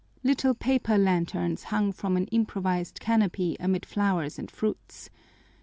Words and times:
Little 0.23 0.55
paper 0.55 0.97
lanterns 0.97 1.65
hung 1.65 1.91
from 1.91 2.17
an 2.17 2.25
improvised 2.31 2.99
canopy 2.99 3.55
amid 3.59 3.85
flowers 3.85 4.39
and 4.39 4.49
fruits. 4.49 5.11